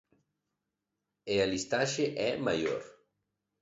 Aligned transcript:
E 1.33 1.35
a 1.43 1.47
listaxe 1.53 2.05
é 2.29 2.31
maior. 2.47 2.81